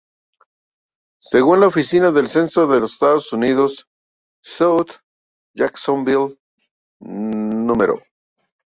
Según 1.21 1.59
la 1.59 1.67
Oficina 1.67 2.09
del 2.11 2.27
Censo 2.27 2.65
de 2.65 2.79
los 2.79 2.93
Estados 2.93 3.31
Unidos, 3.33 3.87
South 4.43 4.93
Jacksonville 5.53 6.39
No. 7.01 7.75